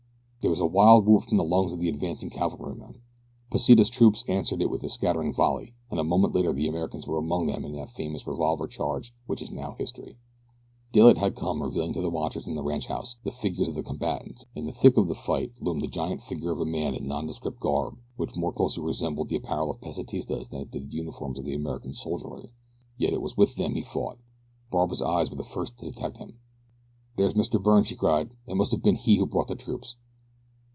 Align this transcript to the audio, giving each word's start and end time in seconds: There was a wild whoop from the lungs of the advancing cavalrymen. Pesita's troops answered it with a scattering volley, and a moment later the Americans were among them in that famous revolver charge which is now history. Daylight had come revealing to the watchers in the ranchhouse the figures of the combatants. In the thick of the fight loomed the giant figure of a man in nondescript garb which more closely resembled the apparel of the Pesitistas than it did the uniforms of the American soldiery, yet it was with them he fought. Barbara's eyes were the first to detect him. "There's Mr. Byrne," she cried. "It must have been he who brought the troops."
There 0.41 0.49
was 0.49 0.59
a 0.59 0.65
wild 0.65 1.05
whoop 1.05 1.25
from 1.25 1.37
the 1.37 1.43
lungs 1.43 1.71
of 1.71 1.79
the 1.79 1.87
advancing 1.87 2.31
cavalrymen. 2.31 2.99
Pesita's 3.51 3.91
troops 3.91 4.25
answered 4.27 4.59
it 4.59 4.71
with 4.71 4.83
a 4.83 4.89
scattering 4.89 5.31
volley, 5.31 5.75
and 5.91 5.99
a 5.99 6.03
moment 6.03 6.33
later 6.33 6.51
the 6.51 6.67
Americans 6.67 7.05
were 7.07 7.19
among 7.19 7.45
them 7.45 7.63
in 7.63 7.73
that 7.73 7.91
famous 7.91 8.25
revolver 8.25 8.65
charge 8.67 9.13
which 9.27 9.43
is 9.43 9.51
now 9.51 9.75
history. 9.77 10.17
Daylight 10.93 11.19
had 11.19 11.35
come 11.35 11.61
revealing 11.61 11.93
to 11.93 12.01
the 12.01 12.09
watchers 12.09 12.47
in 12.47 12.55
the 12.55 12.63
ranchhouse 12.63 13.17
the 13.23 13.29
figures 13.29 13.69
of 13.69 13.75
the 13.75 13.83
combatants. 13.83 14.47
In 14.55 14.65
the 14.65 14.71
thick 14.71 14.97
of 14.97 15.07
the 15.07 15.13
fight 15.13 15.51
loomed 15.61 15.83
the 15.83 15.87
giant 15.87 16.23
figure 16.23 16.51
of 16.51 16.59
a 16.59 16.65
man 16.65 16.95
in 16.95 17.05
nondescript 17.07 17.59
garb 17.59 17.99
which 18.17 18.35
more 18.35 18.51
closely 18.51 18.81
resembled 18.83 19.29
the 19.29 19.35
apparel 19.35 19.69
of 19.69 19.79
the 19.79 19.85
Pesitistas 19.85 20.49
than 20.49 20.61
it 20.61 20.71
did 20.71 20.89
the 20.89 20.95
uniforms 20.95 21.37
of 21.37 21.45
the 21.45 21.53
American 21.53 21.93
soldiery, 21.93 22.51
yet 22.97 23.13
it 23.13 23.21
was 23.21 23.37
with 23.37 23.57
them 23.57 23.75
he 23.75 23.83
fought. 23.83 24.17
Barbara's 24.71 25.03
eyes 25.03 25.29
were 25.29 25.37
the 25.37 25.43
first 25.43 25.77
to 25.77 25.85
detect 25.85 26.17
him. 26.17 26.39
"There's 27.15 27.35
Mr. 27.35 27.61
Byrne," 27.61 27.83
she 27.83 27.95
cried. 27.95 28.31
"It 28.47 28.55
must 28.55 28.71
have 28.71 28.81
been 28.81 28.95
he 28.95 29.17
who 29.17 29.27
brought 29.27 29.47
the 29.47 29.55
troops." 29.55 29.97